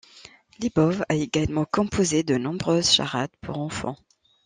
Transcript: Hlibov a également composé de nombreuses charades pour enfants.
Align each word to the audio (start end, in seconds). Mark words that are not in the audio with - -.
Hlibov 0.57 1.03
a 1.09 1.13
également 1.13 1.65
composé 1.65 2.23
de 2.23 2.35
nombreuses 2.35 2.89
charades 2.89 3.29
pour 3.39 3.59
enfants. 3.59 3.97